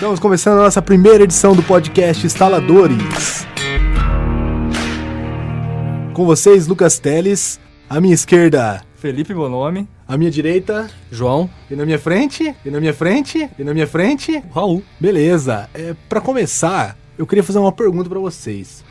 [0.00, 3.46] Estamos começando a nossa primeira edição do podcast Instaladores.
[6.14, 7.60] Com vocês, Lucas Teles.
[7.86, 9.86] À minha esquerda, Felipe Bonomi.
[10.08, 13.86] à minha direita, João, e na minha frente, e na minha frente, e na minha
[13.86, 14.42] frente.
[14.54, 14.82] Raul.
[14.98, 15.68] Beleza.
[15.74, 18.82] É, para começar, eu queria fazer uma pergunta pra vocês.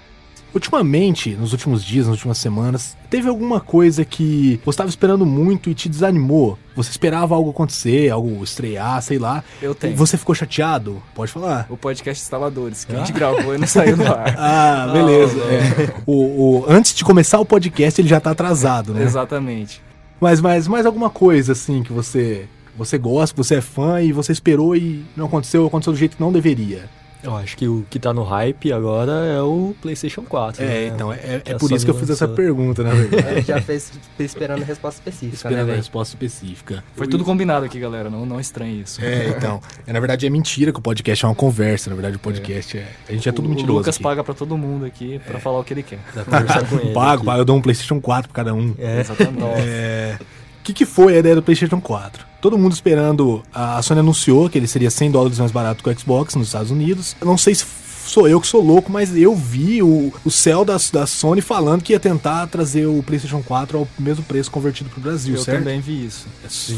[0.53, 5.69] Ultimamente, nos últimos dias, nas últimas semanas, teve alguma coisa que você estava esperando muito
[5.69, 6.57] e te desanimou?
[6.75, 9.43] Você esperava algo acontecer, algo estrear, sei lá.
[9.61, 9.95] Eu tenho.
[9.95, 11.01] Você ficou chateado?
[11.13, 11.67] Pode falar.
[11.69, 14.35] O podcast Instaladores, que a gente gravou e não saiu do ar.
[14.37, 15.37] Ah, beleza.
[15.39, 15.93] é.
[16.05, 16.13] o,
[16.61, 19.03] o- antes de começar o podcast, ele já tá atrasado, né?
[19.03, 19.81] Exatamente.
[20.19, 22.45] Mas, mas mais alguma coisa, assim, que você,
[22.77, 26.17] você gosta, que você é fã e você esperou e não aconteceu, aconteceu do jeito
[26.17, 26.89] que não deveria.
[27.21, 30.63] Eu acho que o que tá no hype agora é o PlayStation 4.
[30.63, 30.87] É, né?
[30.87, 33.19] então, é, é por isso que eu fiz essa pergunta, na verdade.
[33.29, 36.83] É, já fez esperando a resposta específica, Esperando né, a resposta específica.
[36.95, 38.09] Foi tudo combinado aqui, galera.
[38.09, 39.03] Não, não estranhe isso.
[39.03, 39.61] É, então.
[39.85, 41.89] É, na verdade, é mentira que o podcast é uma conversa.
[41.89, 42.87] Na verdade, o podcast é.
[43.07, 43.73] A gente é tudo o, mentiroso.
[43.73, 44.03] O Lucas aqui.
[44.03, 45.99] paga pra todo mundo aqui pra falar o que ele quer.
[46.15, 46.93] Dá pra conversar com ele.
[46.93, 47.25] Pago, aqui.
[47.25, 47.41] pago.
[47.41, 48.73] Eu dou um PlayStation 4 pra cada um.
[48.79, 49.01] É.
[49.01, 49.43] Exatamente.
[49.57, 50.17] É,
[50.59, 52.25] O que, que foi a ideia do PlayStation 4?
[52.41, 53.43] Todo mundo esperando.
[53.53, 56.71] A Sony anunciou que ele seria 100 dólares mais barato que o Xbox nos Estados
[56.71, 57.15] Unidos.
[57.19, 57.65] Eu não sei se
[58.09, 61.83] sou eu que sou louco, mas eu vi o, o céu da, da Sony falando
[61.83, 65.59] que ia tentar trazer o PlayStation 4 ao mesmo preço convertido pro Brasil, Eu certo?
[65.59, 66.27] também vi isso.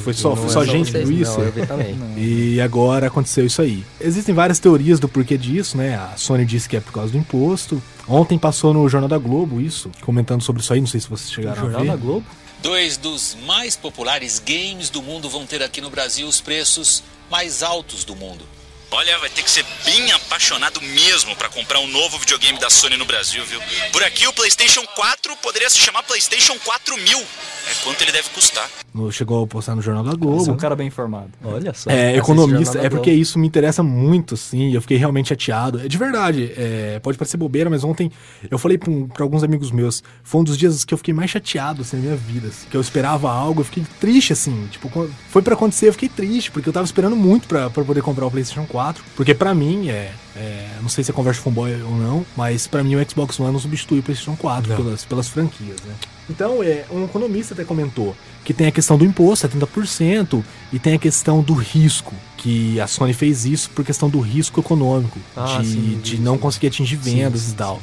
[0.04, 1.40] Foi só, foi é só gente que vocês, viu isso?
[1.40, 1.96] Não, eu vi também.
[2.18, 3.84] E agora aconteceu isso aí.
[4.00, 5.96] Existem várias teorias do porquê disso, né?
[5.96, 7.82] A Sony disse que é por causa do imposto.
[8.08, 11.32] Ontem passou no Jornal da Globo isso, comentando sobre isso aí, não sei se vocês
[11.32, 12.02] chegaram Jornal a da ver.
[12.02, 12.26] Globo?
[12.62, 17.64] Dois dos mais populares games do mundo vão ter aqui no Brasil os preços mais
[17.64, 18.48] altos do mundo.
[18.92, 22.98] Olha, vai ter que ser bem apaixonado mesmo pra comprar um novo videogame da Sony
[22.98, 23.60] no Brasil, viu?
[23.92, 27.18] Por aqui o PlayStation 4 poderia se chamar PlayStation 4000.
[27.20, 28.70] É quanto ele deve custar.
[28.94, 30.52] No- chegou a postar no Jornal da Você é Globo.
[30.52, 31.30] um cara bem informado.
[31.44, 31.90] Olha só.
[31.90, 33.22] É, economista, é porque Globo.
[33.22, 35.80] isso me interessa muito, assim, e eu fiquei realmente chateado.
[35.80, 38.12] É de verdade, é, pode parecer bobeira, mas ontem
[38.50, 41.30] eu falei pra, um- alguns amigos meus, foi um dos dias que eu fiquei mais
[41.32, 44.90] chateado, assim, na minha vida, assim, que eu esperava algo, eu fiquei triste, assim, tipo,
[45.30, 48.26] foi pra acontecer, eu fiquei triste, porque eu tava esperando muito pra, pra poder comprar
[48.26, 51.96] o PlayStation 4, porque pra mim, é, é, não sei se é conversa fanboy ou
[51.96, 55.78] não, mas pra mim o Xbox One não substitui o PlayStation 4 pelas, pelas franquias,
[55.86, 55.94] né?
[56.32, 60.44] Então, é, um economista até comentou que tem a questão do imposto, 70%,
[60.74, 64.60] e tem a questão do risco, que a Sony fez isso por questão do risco
[64.60, 67.82] econômico, Ah, de, sim, de sim, não conseguir atingir vendas sim, e tal.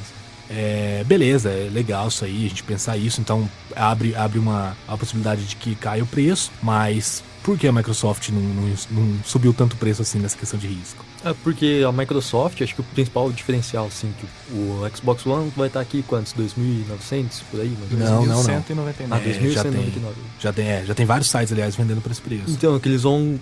[0.50, 4.96] É, beleza, é legal isso aí, a gente pensar isso, então abre, abre uma a
[4.96, 9.54] possibilidade de que caia o preço, mas por que a Microsoft não, não, não subiu
[9.54, 11.04] tanto o preço assim nessa questão de risco?
[11.24, 15.66] É porque a Microsoft, acho que o principal diferencial, assim, que o Xbox One vai
[15.66, 16.32] estar aqui quantos?
[16.34, 17.68] 2.900 por aí?
[17.68, 17.98] menos?
[17.98, 18.42] Não, não, não.
[18.42, 19.10] 199.
[19.10, 19.72] Ah, É, já tem.
[19.72, 20.12] 2.199.
[20.38, 22.44] Já tem, é, já tem vários sites, aliás, vendendo por esse preço.
[22.48, 23.38] Então, é que eles vão.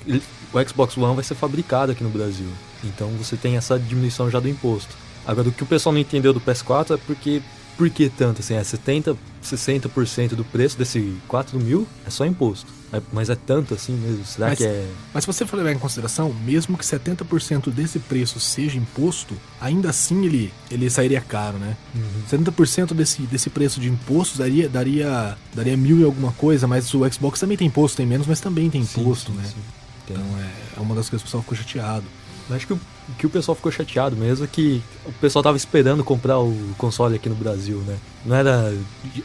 [0.52, 2.48] o Xbox One vai ser fabricado aqui no Brasil.
[2.84, 4.96] Então você tem essa diminuição já do imposto.
[5.26, 7.42] Agora, o que o pessoal não entendeu do PS4 é porque.
[7.76, 8.40] Por que tanto?
[8.40, 9.14] Assim, é 70,
[9.44, 12.72] 60% do preço desse 4 mil é só imposto.
[12.90, 14.24] É- mas é tanto assim mesmo?
[14.24, 14.88] Será Mas- que é.
[15.12, 19.90] Mas se você for levar em consideração, mesmo que 70% desse preço seja imposto, ainda
[19.90, 21.76] assim ele, ele sairia caro, né?
[21.94, 22.02] Uhum.
[22.30, 27.00] 70% desse, desse preço de impostos daria, daria, daria mil e alguma coisa, mas o
[27.12, 29.44] Xbox também tem imposto, tem menos, mas também tem Sim, imposto, sim, né?
[29.48, 29.60] sim.
[30.08, 32.04] Então é, é uma das coisas que o pessoal ficou chateado.
[32.50, 32.80] Acho que o,
[33.18, 37.16] que o pessoal ficou chateado mesmo é que o pessoal tava esperando comprar o console
[37.16, 37.96] aqui no Brasil, né?
[38.24, 38.72] Não era.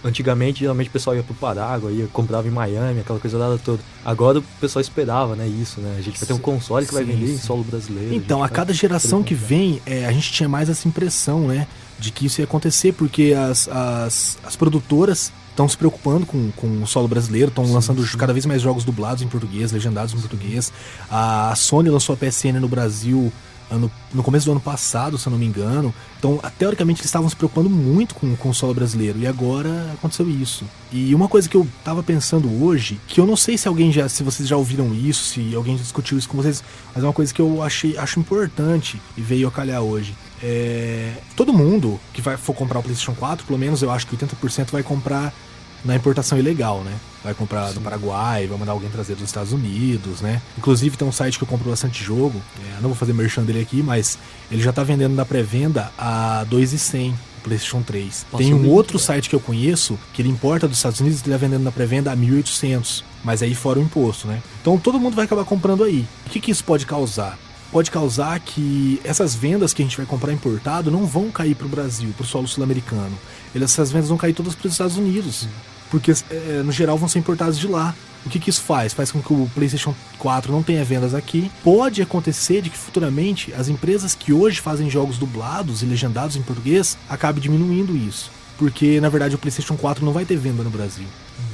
[0.03, 3.79] Antigamente, geralmente o pessoal ia pro Parágua, ia, comprava em Miami, aquela coisa lá toda.
[4.03, 5.47] Agora o pessoal esperava, né?
[5.47, 5.95] Isso, né?
[5.97, 7.45] A gente vai ter um console que vai Sim, vender em sim.
[7.45, 8.13] solo brasileiro.
[8.13, 11.67] Então, a vai cada geração que vem, é, a gente tinha mais essa impressão, né?
[11.99, 15.31] De que isso ia acontecer, porque as, as, as produtoras
[15.61, 19.21] estão se preocupando com, com o solo brasileiro, estão lançando cada vez mais jogos dublados
[19.21, 20.71] em português, legendados em português.
[21.09, 23.31] A Sony lançou a PSN no Brasil
[23.69, 25.93] ano- no começo do ano passado, se eu não me engano.
[26.19, 29.17] Então, ah, teoricamente, eles estavam se preocupando muito com, com o solo brasileiro.
[29.19, 30.65] E agora aconteceu isso.
[30.91, 34.09] E uma coisa que eu tava pensando hoje, que eu não sei se alguém já,
[34.09, 36.63] se vocês já ouviram isso, se alguém discutiu isso com vocês,
[36.93, 40.13] mas é uma coisa que eu achei, acho importante e veio a calhar hoje.
[40.43, 44.17] É, todo mundo que vai, for comprar o PlayStation 4, pelo menos eu acho que
[44.17, 45.33] 80% vai comprar
[45.83, 46.93] na importação ilegal, né?
[47.23, 50.41] Vai comprar do Paraguai, vai mandar alguém trazer dos Estados Unidos, né?
[50.57, 53.61] Inclusive tem um site que eu compro bastante jogo, é, não vou fazer merchan dele
[53.61, 54.17] aqui, mas
[54.51, 58.25] ele já tá vendendo na pré-venda a 2,100 o PlayStation 3.
[58.31, 61.23] Passou tem um outro site que eu conheço que ele importa dos Estados Unidos e
[61.23, 64.41] ele tá vendendo na pré-venda a 1.800, mas aí fora o imposto, né?
[64.61, 66.05] Então todo mundo vai acabar comprando aí.
[66.25, 67.37] O que, que isso pode causar?
[67.71, 71.65] Pode causar que essas vendas que a gente vai comprar importado não vão cair para
[71.65, 73.17] o Brasil, para o solo sul-americano.
[73.55, 75.47] Essas vendas vão cair todas para os Estados Unidos.
[75.89, 77.93] porque é, no geral vão ser importados de lá.
[78.25, 78.93] O que, que isso faz?
[78.93, 81.51] Faz com que o PlayStation 4 não tenha vendas aqui.
[81.63, 86.41] Pode acontecer de que futuramente as empresas que hoje fazem jogos dublados e legendados em
[86.41, 88.31] português acabem diminuindo isso.
[88.57, 91.07] Porque na verdade o PlayStation 4 não vai ter venda no Brasil.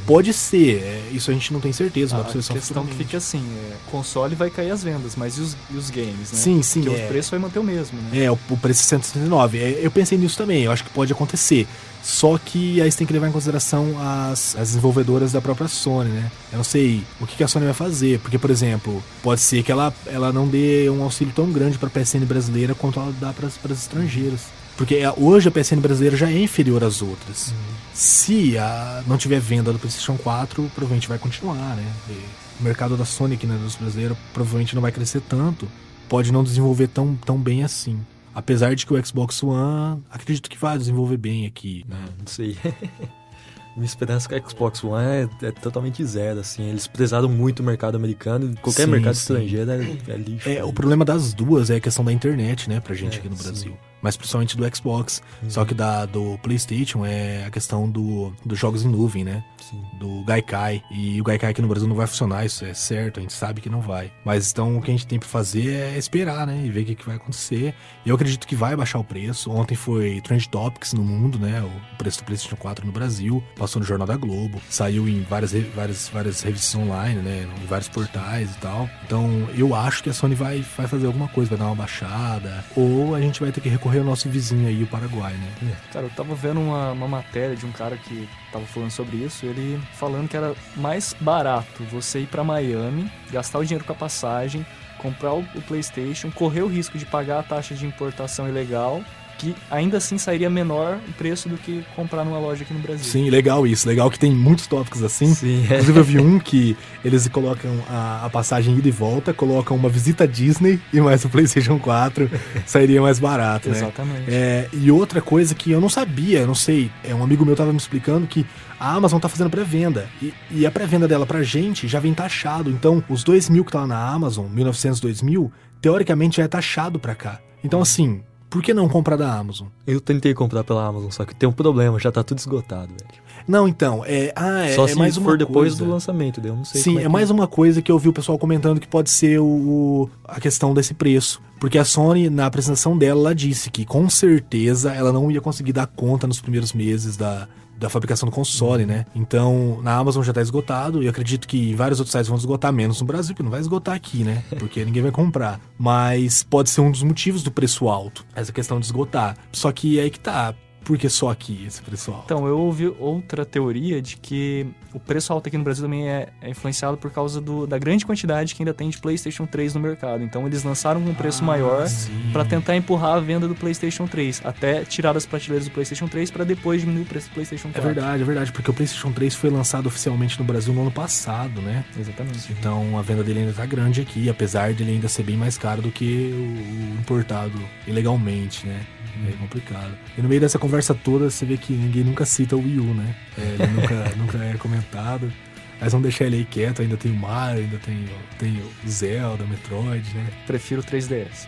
[0.07, 3.17] Pode ser, é, isso a gente não tem certeza, A uma observação questão que fica
[3.17, 6.39] assim, é, console vai cair as vendas, mas e os, e os games, né?
[6.39, 7.05] Sim, sim, Porque é.
[7.05, 8.23] o preço vai manter o mesmo, né?
[8.23, 9.57] É, o, o preço é 169.
[9.57, 11.67] É, eu pensei nisso também, eu acho que pode acontecer.
[12.01, 16.09] Só que aí você tem que levar em consideração as, as desenvolvedoras da própria Sony,
[16.09, 16.31] né?
[16.53, 19.61] Eu não sei o que, que a Sony vai fazer, porque, por exemplo, pode ser
[19.61, 23.13] que ela, ela não dê um auxílio tão grande para a PSN brasileira quanto ela
[23.19, 24.45] dá para as estrangeiras.
[24.77, 27.53] Porque é, hoje a PSN brasileira já é inferior às outras.
[27.93, 31.93] Se a, não tiver venda do PlayStation 4, provavelmente vai continuar, né?
[32.09, 32.13] E
[32.59, 35.67] o mercado da Sony aqui na indústria brasileira provavelmente não vai crescer tanto.
[36.07, 37.99] Pode não desenvolver tão, tão bem assim.
[38.35, 41.83] Apesar de que o Xbox One, acredito que vai desenvolver bem aqui.
[41.89, 41.97] né?
[42.19, 42.55] Não sei.
[43.75, 46.67] Minha esperança com a Xbox One é, é totalmente zero, assim.
[46.67, 48.55] Eles prezaram muito o mercado americano.
[48.59, 49.21] Qualquer Sim, mercado sim.
[49.21, 50.49] estrangeiro é, é lixo.
[50.49, 53.29] É, o problema das duas é a questão da internet, né, pra gente É, aqui
[53.29, 53.43] no sim.
[53.43, 53.77] Brasil.
[54.01, 55.21] Mas principalmente do Xbox.
[55.47, 59.43] Só que da, do PlayStation é a questão do, dos jogos em nuvem, né?
[59.59, 59.83] Sim.
[59.99, 60.81] Do Gaikai.
[60.89, 63.59] E o Gaikai aqui no Brasil não vai funcionar, isso é certo, a gente sabe
[63.59, 64.11] que não vai.
[64.23, 66.63] Mas então o que a gente tem pra fazer é esperar, né?
[66.65, 67.73] E ver o que, que vai acontecer.
[68.05, 69.51] Eu acredito que vai baixar o preço.
[69.51, 71.61] Ontem foi Trend Topics no mundo, né?
[71.61, 73.43] O preço do PlayStation 4 no Brasil.
[73.57, 74.61] Passou no Jornal da Globo.
[74.69, 77.47] Saiu em várias, várias, várias revistas online, né?
[77.61, 78.89] Em vários portais e tal.
[79.05, 82.63] Então eu acho que a Sony vai, vai fazer alguma coisa, vai dar uma baixada.
[82.75, 85.75] Ou a gente vai ter que recorrer ao nosso vizinho aí, o Paraguai, né?
[85.91, 89.45] Cara, eu tava vendo uma, uma matéria de um cara que tava falando sobre isso,
[89.45, 93.95] ele falando que era mais barato você ir pra Miami, gastar o dinheiro com a
[93.95, 94.65] passagem,
[94.97, 99.03] comprar o, o PlayStation, correr o risco de pagar a taxa de importação ilegal,
[99.37, 103.05] que ainda assim sairia menor o preço do que comprar numa loja aqui no Brasil.
[103.05, 103.87] Sim, legal isso.
[103.87, 105.33] Legal que tem muitos tópicos assim.
[105.33, 105.75] Sim, é.
[105.75, 109.89] Inclusive eu vi um que eles colocam a, a passagem ida e volta, colocam uma
[109.89, 112.29] visita à Disney e mais o PlayStation 4
[112.65, 113.77] sairia mais barato, né?
[113.77, 114.23] Exatamente.
[114.27, 117.55] É, e outra coisa que eu não sabia, eu não sei, é um amigo meu
[117.55, 118.45] tava me explicando que
[118.79, 120.07] a Amazon tá fazendo pré-venda.
[120.21, 122.69] E, e a pré-venda dela pra gente já vem taxado.
[122.69, 125.51] Então, os 2 mil que tá lá na Amazon, 1900, 2000,
[125.81, 127.39] teoricamente já é taxado pra cá.
[127.63, 129.67] Então, assim, por que não comprar da Amazon?
[129.85, 133.27] Eu tentei comprar pela Amazon, só que tem um problema, já tá tudo esgotado, velho.
[133.47, 134.33] Não, então, é.
[134.35, 135.77] Ah, é, só é se mais uma for depois coisa.
[135.85, 138.09] do lançamento, eu não sei Sim, é, é, que- mais uma coisa que eu vi
[138.09, 141.41] o pessoal comentando que pode ser o- a questão desse preço.
[141.59, 145.71] Porque a Sony, na apresentação dela, ela disse que com certeza ela não ia conseguir
[145.73, 147.47] dar conta nos primeiros meses da,
[147.77, 149.05] da fabricação do console, né?
[149.15, 152.73] Então, na Amazon já tá esgotado, e eu acredito que vários outros sites vão esgotar
[152.73, 154.43] menos no Brasil, porque não vai esgotar aqui, né?
[154.57, 155.59] Porque ninguém vai comprar.
[155.77, 159.37] Mas pode ser um dos motivos do preço alto, essa questão de esgotar.
[159.51, 160.53] Só que aí que tá.
[160.87, 162.23] Por que só aqui esse preço alto?
[162.25, 166.29] Então, eu ouvi outra teoria de que o preço alto aqui no Brasil também é,
[166.41, 169.81] é influenciado por causa do- da grande quantidade que ainda tem de PlayStation 3 no
[169.81, 170.23] mercado.
[170.23, 172.29] Então, eles lançaram um preço maior Ah, sim.
[172.31, 176.31] para tentar empurrar a venda do PlayStation 3, até tirar das prateleiras do PlayStation 3
[176.31, 177.93] para depois diminuir o preço do PlayStation É 4.
[177.93, 181.61] verdade, é verdade, porque o PlayStation 3 foi lançado oficialmente no Brasil no ano passado,
[181.61, 181.83] né?
[181.99, 182.49] Exatamente.
[182.57, 185.81] Então a venda dele ainda tá grande aqui, apesar dele ainda ser bem mais caro
[185.81, 188.79] do que o importado ilegalmente, né?
[189.27, 189.91] É complicado.
[190.17, 192.93] E no meio dessa conversa toda, você vê que ninguém nunca cita o Wii U,
[192.93, 193.15] né?
[193.37, 195.31] É, ele nunca, nunca é comentado.
[195.79, 198.89] Mas vamos deixar ele aí quieto, ainda tem o Mario, ainda tem, o- tem o
[198.89, 200.25] Zelda, Metroid, né?
[200.47, 201.47] Prefiro o 3DS.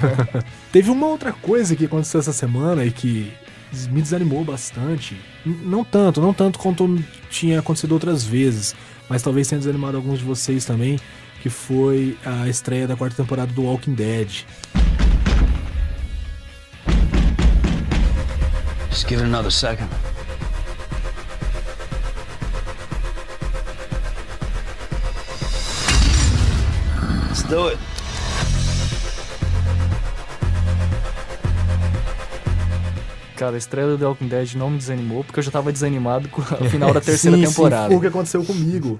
[0.72, 3.30] Teve uma outra coisa que aconteceu essa semana e que
[3.90, 5.16] me desanimou bastante.
[5.44, 6.98] Não tanto, não tanto quanto
[7.30, 8.74] tinha acontecido outras vezes,
[9.08, 10.98] mas talvez tenha desanimado alguns de vocês também,
[11.42, 14.44] que foi a estreia da quarta temporada do Walking Dead.
[18.98, 19.88] Just give it another second.
[27.28, 27.78] Let's do it.
[33.36, 36.28] Cara, a estreia do The Walking Dead não me desanimou, porque eu já tava desanimado
[36.28, 37.84] com o final da terceira Sim, temporada.
[37.84, 38.98] Sim, foi o que aconteceu comigo.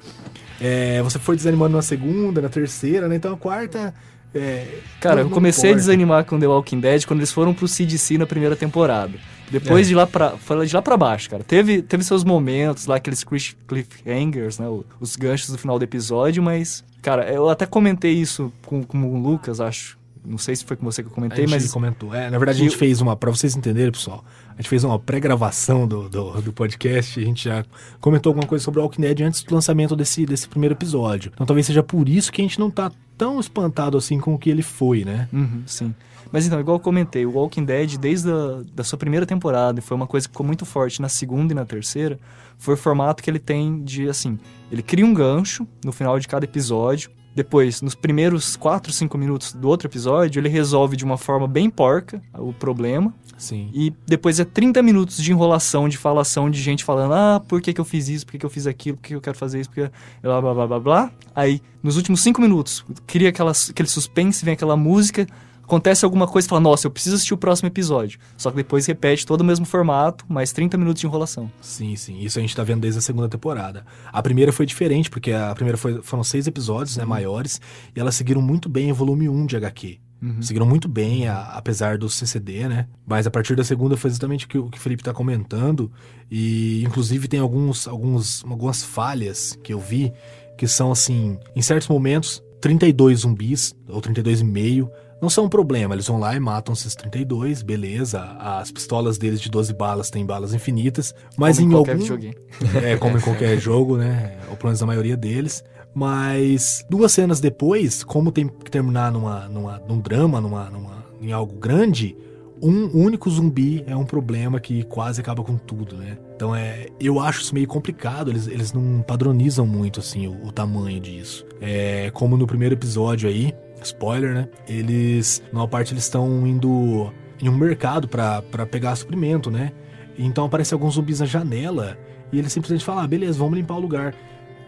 [0.61, 3.17] É, você foi desanimando na segunda, na terceira, né?
[3.17, 3.93] Então a quarta.
[4.35, 4.67] É,
[5.01, 5.81] Cara, eu comecei a importa.
[5.87, 9.13] desanimar com The Walking Dead quando eles foram pro CDC na primeira temporada.
[9.51, 9.89] Depois É.
[9.89, 11.43] de lá pra, foi de lá pra baixo, cara.
[11.43, 14.67] Teve, teve seus momentos lá, aqueles cliff- cliffhangers, né?
[15.01, 16.85] Os ganchos do final do episódio, mas...
[17.01, 19.98] Cara, eu até comentei isso com, com o Lucas, acho.
[20.25, 21.73] Não sei se foi com você que eu A comentei, gente mas...
[21.73, 22.15] comentou.
[22.15, 23.17] É, na verdade, a gente eu- fez uma.
[23.17, 27.19] Pra vocês entenderem, pessoal, a gente fez uma pré-gravação do, do, do podcast.
[27.21, 27.65] A gente já
[28.01, 31.31] comentou alguma coisa sobre o Walking Dead antes do lançamento desse, desse primeiro episódio.
[31.35, 34.39] Então talvez seja por isso que a gente não tá tão espantado assim com o
[34.39, 35.29] que ele foi, né?
[35.33, 35.95] Uhum, sim.
[36.31, 39.83] Mas então, igual eu comentei, o Walking Dead, desde a da sua primeira temporada, e
[39.83, 42.21] foi uma coisa que ficou muito forte na segunda e na terceira,
[42.59, 44.39] foi o formato que ele tem de, assim,
[44.71, 49.53] ele cria um gancho no final de cada episódio, depois, nos primeiros 4, 5 minutos
[49.53, 53.71] do outro episódio, ele resolve de uma forma bem porca o problema, Sim.
[53.73, 57.73] e depois é 30 minutos de enrolação, de falação, de gente falando: ah, por que,
[57.73, 59.39] que eu fiz isso, por que, que eu fiz aquilo, por que, que eu quero
[59.39, 59.89] fazer isso, porque
[60.21, 61.13] blá blá blá blá blá.
[61.33, 65.25] Aí, nos últimos 5 minutos, cria aquela, aquele suspense, vem aquela música,
[65.69, 68.19] acontece alguma coisa e fala: nossa, eu preciso assistir o próximo episódio.
[68.37, 71.51] Só que depois repete todo o mesmo formato, mais 30 minutos de enrolação.
[71.61, 72.19] Sim, sim.
[72.21, 73.85] Isso a gente tá vendo desde a segunda temporada.
[74.13, 77.61] A primeira foi diferente, porque a primeira foi- foram seis episódios, né, maiores,
[77.95, 79.99] e elas seguiram muito bem o volume 1 de HQ.
[80.41, 82.89] Seguiram muito bem, a- apesar do CCD, né?
[83.07, 85.93] Mas a partir da segunda foi exatamente o que, o que o Felipe tá comentando.
[86.29, 90.13] E, inclusive, tem alguns, alguns, algumas falhas que eu vi
[90.57, 94.91] que são, assim, em certos momentos, 32 zumbis, ou 32,5.
[95.21, 98.21] Não são um problema, eles vão lá e matam esses 32, beleza.
[98.39, 101.15] As pistolas deles de 12 balas têm balas infinitas.
[101.37, 102.03] Mas Como em qualquer algum.
[102.05, 102.37] videogame.
[102.85, 104.37] É, como em qualquer jogo, né?
[104.49, 105.65] Ou pelo menos a maioria deles.
[105.93, 111.33] Mas duas cenas depois, como tem que terminar numa, numa, num drama, numa, numa, em
[111.33, 112.17] algo grande,
[112.63, 116.19] um único zumbi é um problema que quase acaba com tudo, né?
[116.37, 120.53] Então é, eu acho isso meio complicado, eles, eles não padronizam muito assim o, o
[120.53, 121.45] tamanho disso.
[121.61, 124.49] É, como no primeiro episódio aí, spoiler, né?
[124.67, 129.73] Eles, numa parte eles estão indo em um mercado pra pegar suprimento, né?
[130.19, 131.97] Então aparecem alguns zumbis na janela
[132.33, 134.15] e eles simplesmente falam: ah, beleza, vamos limpar o lugar.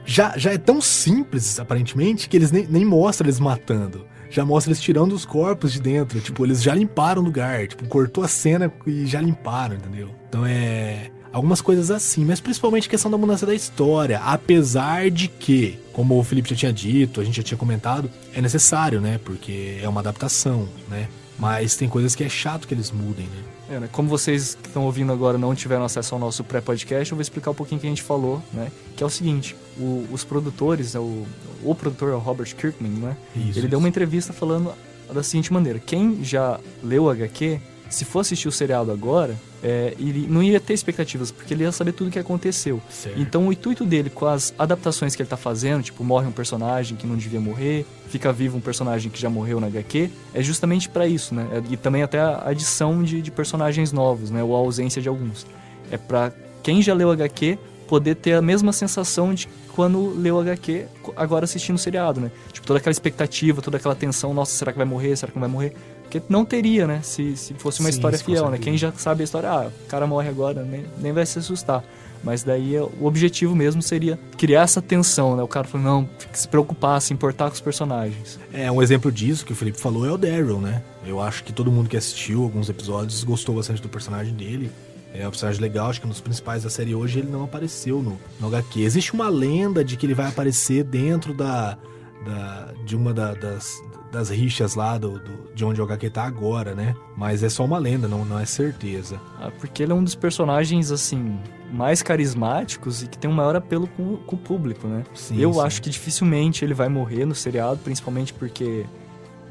[0.05, 4.07] Já, já é tão simples, aparentemente, que eles nem, nem mostram eles matando.
[4.31, 6.21] Já mostra eles tirando os corpos de dentro.
[6.21, 7.67] Tipo, eles já limparam o lugar.
[7.67, 10.11] Tipo, cortou a cena e já limparam, entendeu?
[10.29, 11.11] Então é.
[11.33, 14.19] Algumas coisas assim, mas principalmente a questão da mudança da história.
[14.19, 18.41] Apesar de que, como o Felipe já tinha dito, a gente já tinha comentado, é
[18.43, 19.21] necessário, né?
[19.25, 21.09] Porque é uma adaptação, né?
[21.39, 23.77] Mas tem coisas que é chato que eles mudem, né?
[23.77, 23.89] É, né?
[23.93, 27.53] Como vocês que estão ouvindo agora não tiveram acesso ao nosso pré-podcast, eu vou explicar
[27.53, 28.71] um pouquinho o que a gente falou, né?
[28.97, 31.25] Que é o seguinte, o- os produtores, né, o,
[31.65, 33.17] o produtor é o Robert Kirkman, né?
[33.37, 34.73] Isso, Ele deu uma entrevista falando
[35.15, 39.95] da seguinte maneira, quem já leu o HQ, se for assistir o seriado agora, é,
[39.99, 42.81] ele não ia ter expectativas, porque ele ia saber tudo o que aconteceu.
[42.91, 43.19] Certo.
[43.21, 46.97] Então o intuito dele com as adaptações que ele tá fazendo, tipo, morre um personagem
[46.97, 50.89] que não devia morrer, fica vivo um personagem que já morreu na HQ, é justamente
[50.89, 51.47] pra isso, né?
[51.53, 54.43] É- E também até a adição de, de personagens novos, né?
[54.43, 55.47] Ou a ausência de alguns.
[55.91, 60.85] É pra quem já leu HQ poder ter a mesma sensação de quando leu HQ
[61.17, 62.31] agora assistindo o seriado, né?
[62.53, 65.17] Tipo, toda aquela expectativa, toda aquela tensão, nossa, será que vai morrer?
[65.17, 65.75] Será que não vai morrer?
[66.11, 67.01] Porque não teria, né?
[67.05, 68.59] Se, se fosse uma Sim, história fiel, né?
[68.59, 71.85] Quem já sabe a história, ah, o cara morre agora, nem, nem vai se assustar.
[72.23, 75.43] Mas daí é- o objetivo mesmo seria criar essa tensão, né?
[75.43, 78.41] O cara falou, não, se preocupar, se importar com os personagens.
[78.53, 80.83] É, um exemplo disso que o Felipe falou é o Daryl, né?
[81.07, 84.71] Eu acho que todo mundo que assistiu alguns episódios gostou bastante do personagem dele.
[85.15, 88.19] É um personagem legal, acho que nos principais da série hoje ele não apareceu no,
[88.41, 88.83] no HQ.
[88.83, 91.79] Existe uma lenda de que ele vai aparecer dentro da,
[92.25, 96.25] da- de uma da- das, das rixas lá do, do- de onde o HQ tá
[96.25, 96.95] agora, né?
[97.17, 99.21] Mas é só uma lenda, não, não é certeza.
[99.41, 101.39] Ah, porque ele é um dos personagens, assim,
[101.73, 105.05] mais carismáticos e que tem um maior apelo com, com o público, né?
[105.15, 105.61] Sim, Eu sim.
[105.61, 108.85] acho que dificilmente ele vai morrer no seriado, principalmente porque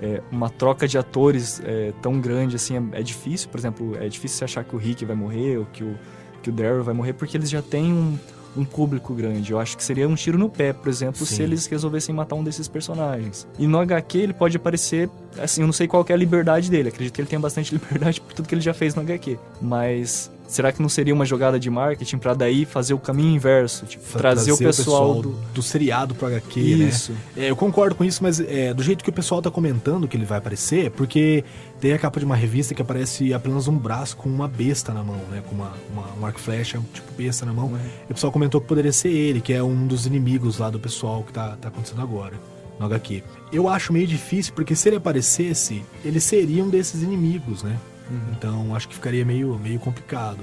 [0.01, 3.49] é, uma troca de atores é, tão grande assim é, é difícil.
[3.49, 5.95] Por exemplo, é difícil você achar que o Rick vai morrer ou que o,
[6.43, 8.17] que o Daryl vai morrer, porque eles já têm um,
[8.55, 9.51] um público grande.
[9.51, 11.35] Eu acho que seria um tiro no pé, por exemplo, Sim.
[11.35, 13.47] se eles resolvessem matar um desses personagens.
[13.57, 16.89] E no HQ ele pode aparecer, assim, eu não sei qual é a liberdade dele.
[16.89, 19.37] Acredito que ele tenha bastante liberdade por tudo que ele já fez no HQ.
[19.61, 23.85] Mas será que não seria uma jogada de marketing pra daí fazer o caminho inverso?
[23.85, 25.29] Tipo, Fa- trazer, o pessoal, do.
[25.53, 27.11] do seriado pro HQ, Isso.
[27.11, 27.17] né?
[27.37, 30.17] É, eu concordo com isso, mas é, do jeito que o pessoal tá comentando que
[30.17, 31.43] ele vai aparecer, é porque
[31.79, 35.03] tem a capa de uma revista que aparece apenas um braço com uma besta na
[35.03, 35.41] mão, né?
[35.47, 37.71] Com uma, uma, um arco flecha, tipo besta na mão.
[38.07, 40.79] E o pessoal comentou que poderia ser ele, que é um dos inimigos lá do
[40.79, 42.33] pessoal que tá, tá acontecendo agora.
[42.79, 43.21] No HQ.
[43.51, 47.75] Eu acho meio difícil, porque se ele aparecesse, ele seria um desses inimigos, né?
[48.31, 50.39] Então acho que ficaria meio, meio complicado.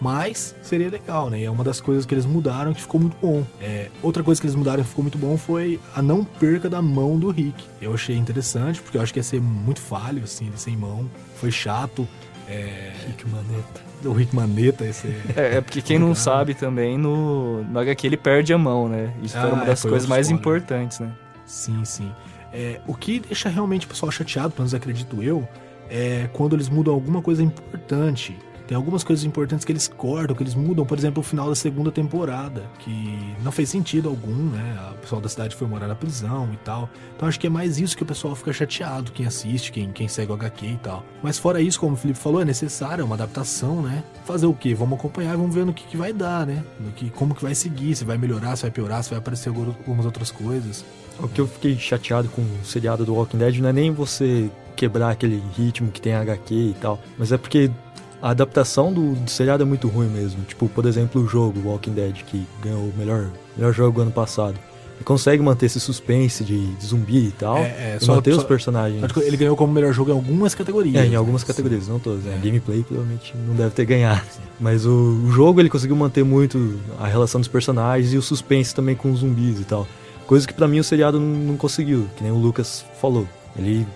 [0.00, 1.42] Mas seria legal, né?
[1.44, 3.44] É uma das coisas que eles mudaram que ficou muito bom.
[3.60, 6.80] É, outra coisa que eles mudaram que ficou muito bom foi a não perca da
[6.80, 7.62] mão do Rick.
[7.82, 11.08] Eu achei interessante, porque eu acho que ia ser muito falho, assim, ele sem mão.
[11.36, 12.08] Foi chato.
[12.48, 13.80] É, Rick Maneta.
[14.06, 18.16] o Rick Maneta, esse É, é porque quem não sabe também, no, no HQ ele
[18.16, 19.12] perde a mão, né?
[19.22, 20.40] Isso foi Ah, uma é, das foi coisas mais spoiler.
[20.62, 21.12] importantes, né?
[21.44, 22.10] Sim, sim.
[22.52, 25.46] É, o que deixa realmente o pessoal chateado, pelo menos acredito eu,
[25.90, 28.38] é quando eles mudam alguma coisa importante.
[28.66, 30.86] tem algumas coisas importantes que eles cortam, que eles mudam.
[30.86, 34.92] Por exemplo, o final da segunda temporada, que não fez sentido algum, né?
[34.92, 36.88] O pessoal da cidade foi morar na prisão e tal.
[37.16, 40.06] Então acho que é mais isso que o pessoal fica chateado, quem assiste, quem, quem
[40.06, 41.04] segue o HQ e tal.
[41.20, 44.04] Mas fora isso, como o Felipe falou, é necessário, é uma adaptação, né?
[44.24, 44.72] Fazer o quê?
[44.72, 46.62] Vamos acompanhar e vamos ver no que, que vai dar, né?
[46.78, 49.48] No que, como que vai seguir, se vai melhorar, se vai piorar, se vai aparecer
[49.48, 50.84] algumas outras coisas.
[51.18, 54.48] O que eu fiquei chateado com o seriado do Walking Dead não é nem você
[54.80, 57.70] quebrar aquele ritmo que tem HQ e tal, mas é porque
[58.22, 60.42] a adaptação do, do seriado é muito ruim mesmo.
[60.44, 64.54] Tipo, por exemplo, o jogo Walking Dead, que ganhou o melhor, melhor jogo ano passado.
[64.96, 67.58] Ele consegue manter esse suspense de, de zumbi e tal.
[67.58, 69.02] É, é, e só- manter só- os personagens.
[69.18, 70.96] Ele ganhou como melhor jogo em algumas categorias.
[70.96, 71.16] É, em né?
[71.16, 72.24] algumas categorias, não todas.
[72.24, 72.40] Né?
[72.42, 74.22] Gameplay provavelmente não deve ter ganhado.
[74.58, 74.90] Mas o,
[75.26, 79.10] o jogo ele conseguiu manter muito a relação dos personagens e o suspense também com
[79.12, 79.86] os zumbis e tal.
[80.26, 83.26] Coisa que pra mim o seriado não, não conseguiu, que nem o Lucas falou.
[83.56, 83.86] Ele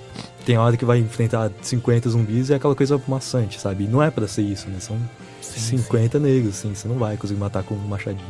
[0.45, 3.85] tem hora que vai enfrentar 50 zumbis e é aquela coisa maçante, sabe?
[3.85, 4.79] E não é pra ser isso, né?
[4.81, 4.99] São
[5.41, 8.27] 50 negros, assim, você não vai conseguir matar com um machadinho.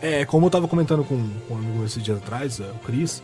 [0.00, 1.16] É, como eu tava comentando com,
[1.48, 3.22] com um amigo esses dias atrás, é, o Chris,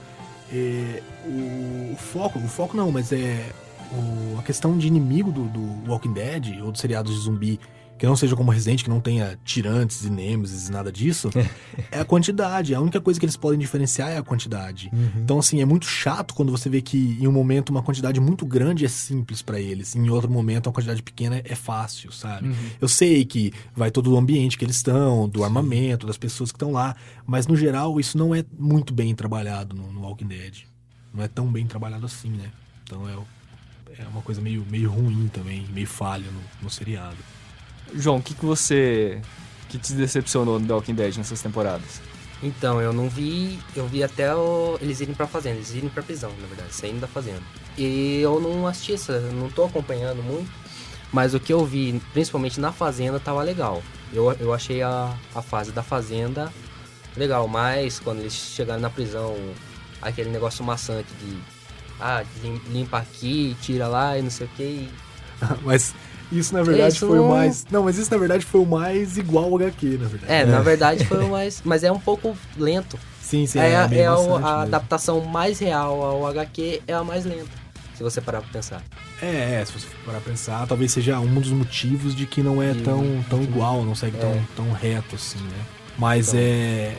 [0.52, 3.46] é, o, o foco, o foco não, mas é
[3.92, 7.60] o- a questão de inimigo do, do Walking Dead ou dos seriados de zumbi
[7.98, 11.30] que não seja como Resident, que não tenha tirantes e nêmesis e nada disso,
[11.90, 12.74] é a quantidade.
[12.74, 14.90] A única coisa que eles podem diferenciar é a quantidade.
[15.16, 18.44] Então, assim, é muito chato quando você vê que em um momento uma quantidade muito
[18.44, 22.48] grande é simples pra eles, em outro momento uma quantidade pequena é fácil, sabe?
[22.80, 26.56] Eu sei que vai todo o ambiente que eles estão, do armamento, das pessoas que
[26.56, 26.96] estão lá,
[27.26, 30.62] mas no geral isso não é muito bem trabalhado no, no Walking Dead.
[31.12, 32.50] Não é tão bem trabalhado assim, né?
[32.82, 33.12] Então é,
[34.02, 37.16] é uma coisa meio, meio ruim também, meio falha no, no seriado.
[37.94, 39.20] João, o que, que você.
[39.68, 42.00] que te decepcionou no The Walking Dead nessas temporadas?
[42.42, 43.58] Então, eu não vi.
[43.74, 47.00] Eu vi até o- eles irem pra fazenda, eles irem pra prisão, na verdade, saindo
[47.00, 47.42] da fazenda.
[47.78, 50.50] E eu não assisti essa, não tô acompanhando muito.
[51.12, 53.82] Mas o que eu vi, principalmente na fazenda, tava legal.
[54.12, 56.52] Eu, eu achei a, a fase da fazenda
[57.16, 59.34] legal, mas quando eles chegaram na prisão,
[60.02, 61.38] aquele negócio maçante de.
[62.00, 64.88] Ah, lim- limpa aqui, tira lá e não sei o que.
[65.62, 65.94] mas
[66.32, 67.66] isso na verdade Isso foi o não- mais.
[67.70, 70.32] Não, mas isso na verdade foi o mais igual ao HQ, na verdade.
[70.32, 71.60] É, na verdade foi o mais.
[71.64, 72.98] Mas é um pouco lento.
[73.22, 74.36] Sim, sim, É, é, é a mesmo.
[74.46, 77.64] adaptação mais real ao HQ é a mais lenta.
[77.96, 78.82] Se você parar pra pensar.
[79.22, 82.42] É, é, se você for parar pra pensar, talvez seja um dos motivos de que
[82.42, 84.40] não é tão, tão igual, não segue tão, É.
[84.56, 85.64] tão reto assim, né?
[85.96, 86.40] Mas Então.
[86.40, 86.94] é.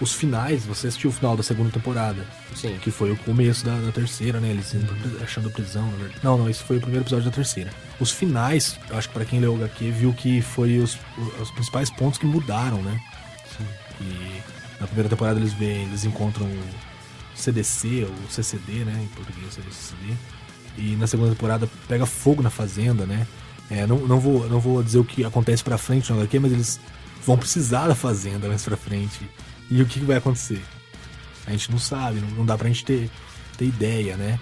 [0.00, 2.78] Os finais, você assistiu o final da segunda temporada, Sim.
[2.80, 4.50] que foi o começo da, da terceira, né?
[4.50, 6.20] Eles indo achando prisão, na verdade.
[6.22, 7.70] Não, não, esse foi o primeiro episódio da terceira.
[7.98, 10.96] Os finais, eu acho que pra quem leu o HQ, viu que foi os,
[11.40, 13.00] os principais pontos que mudaram, né?
[14.00, 14.40] E
[14.80, 16.64] na primeira temporada eles veem, eles encontram o
[17.34, 19.00] CDC, ou CCD, né?
[19.02, 20.14] Em português seria CCD.
[20.76, 23.26] E na segunda temporada pega fogo na fazenda, né?
[23.70, 26.52] É, não, não, vou, não vou dizer o que acontece pra frente no HQ, mas
[26.52, 26.80] eles
[27.26, 29.28] vão precisar da fazenda mais pra frente.
[29.70, 30.62] E o que, vai acontecer?
[31.46, 33.10] A gente não sabe, não, não dá pra gente ter,
[33.56, 34.38] ter ideia, né?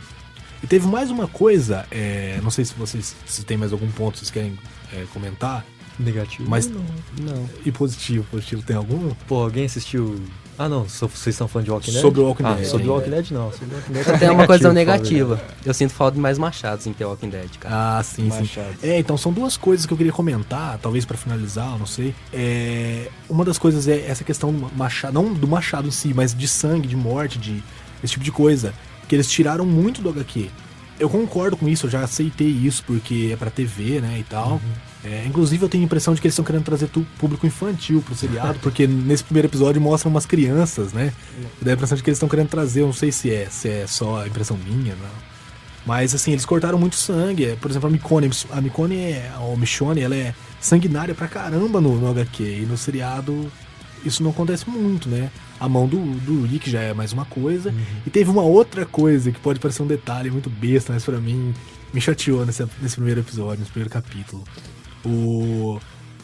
[0.63, 4.15] E teve mais uma coisa, é, não sei se vocês se tem mais algum ponto
[4.15, 4.59] que vocês querem
[4.93, 5.65] é, comentar,
[5.99, 6.49] Negativo.
[6.49, 6.67] mas.
[6.69, 7.49] Não.
[7.65, 9.15] E positivo, positivo, tem algum?
[9.27, 10.21] Pô, alguém assistiu.
[10.59, 12.01] Ah, não, so- vocês estão falando de Walking Dead?
[12.01, 12.67] Sobre o Walking ah, Dead.
[12.67, 12.93] Sobre o.
[12.93, 13.53] Walking Dead, não.
[13.53, 15.41] Sobre o Walking Dead Tem uma coisa negativa.
[15.65, 17.99] Eu sinto falta de mais machados em The Walking Dead, cara.
[17.99, 18.49] Ah, sim, sim.
[18.83, 22.15] É, então são duas coisas que eu queria comentar, talvez pra finalizar, eu não sei.
[22.33, 26.35] É, uma das coisas é essa questão do machado, não do machado em si, mas
[26.35, 27.63] de sangue, de morte, de
[28.03, 28.73] esse tipo de coisa,
[29.09, 30.51] que eles tiraram muito do HQ.
[30.99, 34.61] Eu concordo com isso, eu já aceitei isso porque é pra TV, né, e tal.
[35.07, 36.89] É, inclusive eu tenho a impressão de que eles estão querendo trazer
[37.19, 41.13] público infantil pro seriado, porque nesse primeiro episódio mostram umas crianças, né?
[41.63, 43.69] Dá a impressão de que eles estão querendo trazer, eu não sei se é, se
[43.69, 45.27] é só a impressão minha, não.
[45.87, 47.45] Mas assim, eles cortaram muito sangue.
[47.45, 49.31] É, Por exemplo, a Micone, a Micone é.
[49.37, 52.43] A Michonne, ela é sanguinária pra caramba no, no HQ.
[52.43, 53.51] E no seriado
[54.05, 55.31] isso não acontece muito, né?
[55.61, 57.73] A mão do, do Rick já é mais uma coisa.
[58.05, 61.55] E teve uma outra coisa que pode parecer um detalhe muito besta, mas pra mim
[61.95, 64.43] me chateou nesse, nesse primeiro episódio, nesse primeiro capítulo.
[65.05, 65.79] O,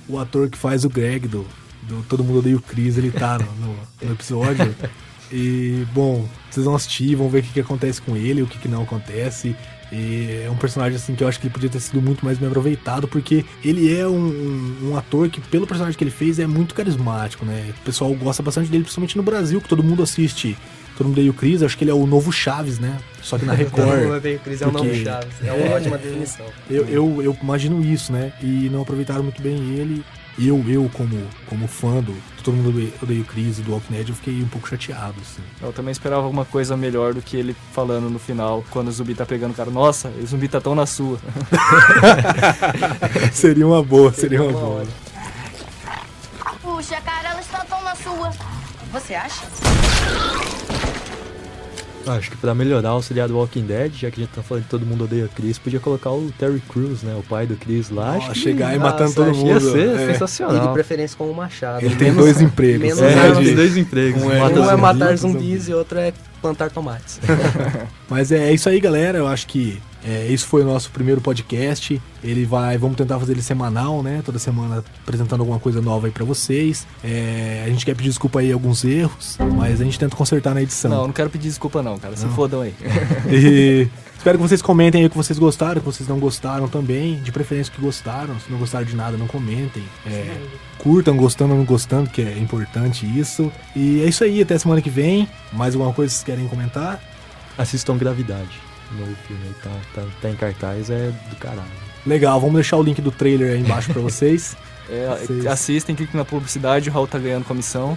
[0.08, 1.46] o ator que faz o Greg do,
[1.82, 4.74] do Todo Mundo Odeia o Chris, ele tá no, no- no episódio.
[5.34, 8.58] E, bom, vocês vão assistir, vão ver o que, que acontece com ele, o que,
[8.58, 9.56] que não acontece.
[9.90, 12.36] E é um personagem assim que eu acho que ele podia ter sido muito mais
[12.36, 16.38] bem aproveitado, porque ele é um, um- um ator que, pelo personagem que ele fez,
[16.38, 17.72] é muito carismático, né?
[17.80, 20.54] O pessoal gosta bastante dele, principalmente no Brasil, que todo mundo assiste.
[21.02, 22.96] Todo mundo odeia o Chris, acho que ele é o novo Chaves, né?
[23.20, 24.04] Só que na Record.
[24.04, 25.34] o Chris é o novo Chaves.
[25.44, 25.74] É uma É.
[25.74, 26.46] ótima definição.
[26.70, 28.32] Eu, eu, eu imagino isso, né?
[28.40, 30.04] E não aproveitaram muito bem ele.
[30.38, 32.68] Eu, eu como, como fã do, todo mundo
[33.02, 35.42] odeia, o Chris e do Walking Dead, eu fiquei um pouco chateado, assim.
[35.60, 39.14] Eu também esperava alguma coisa melhor do que ele falando no final, quando o zumbi
[39.14, 39.70] tá pegando o cara.
[39.70, 41.18] Nossa, o zumbi tá tão na sua.
[43.34, 44.74] seria uma boa, seria uma uma boa.
[44.76, 44.88] hora.
[46.62, 48.30] Puxa, cara, elas estão tão na sua.
[48.92, 49.42] Você acha?
[52.06, 54.68] Acho que pra melhorar o seriado Walking Dead, já que a gente tá falando que
[54.70, 57.14] todo mundo odeia Chris, podia colocar o Terry Crews, né?
[57.18, 58.18] O pai do Chris lá.
[58.18, 59.94] Que- chegar e Nossa, matando todo mundo, Ia ser é.
[59.94, 60.72] E de sensacional.
[60.72, 61.84] preferência com o machado.
[61.84, 62.80] Ele tem dois empregos.
[62.82, 63.54] menos É, armas.
[63.54, 64.22] dois empregos.
[64.22, 65.38] Um é- mata Um é matar zumbi.
[65.40, 67.20] zumbis e outro é plantar tomates.
[68.08, 69.18] Mas é, é isso aí, galera.
[69.18, 72.00] Eu acho que é, isso foi o nosso primeiro podcast.
[72.24, 74.22] Ele vai, vamos tentar fazer ele semanal, né?
[74.24, 76.86] Toda semana apresentando alguma coisa nova aí pra vocês.
[77.04, 80.62] É, a gente quer pedir desculpa aí alguns erros, mas a gente tenta consertar na
[80.62, 80.90] edição.
[80.90, 82.16] Não, não quero pedir desculpa não, cara.
[82.16, 82.34] Se Não.
[82.34, 82.74] fodam aí.
[83.30, 86.68] E espero que vocês comentem aí o que vocês gostaram, o que vocês não gostaram
[86.68, 87.16] também.
[87.22, 88.38] De preferência o que gostaram.
[88.40, 89.82] Se não gostaram de nada, não comentem.
[90.06, 90.36] É,
[90.78, 93.50] curtam, gostando ou não gostando, que é importante isso.
[93.74, 95.28] E é isso aí, até semana que vem.
[95.52, 97.00] Mais alguma coisa que vocês querem comentar?
[97.56, 98.71] Assistam Gravidade.
[98.94, 101.62] O novo filme aí tá, tá, tá em cartaz, é do caralho.
[102.06, 104.56] Legal, vamos deixar o link do trailer aí embaixo pra vocês.
[104.90, 107.96] É, Vocês- assistem, cliquem na publicidade, o Raul tá ganhando comissão.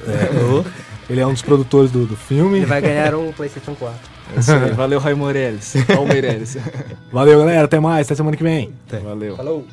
[1.10, 2.60] Ele é um dos produtores do, do filme.
[2.60, 3.98] Ele vai ganhar um PlayStation 4.
[4.36, 4.72] É isso aí.
[4.72, 5.74] Valeu, Raul Meirelles.
[7.12, 7.66] Valeu, galera.
[7.66, 8.08] Até mais.
[8.08, 8.72] Até semana que vem.
[9.04, 9.36] Valeu.
[9.36, 9.68] Falou!